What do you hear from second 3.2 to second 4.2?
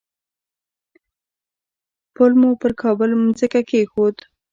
مځکه کېښود.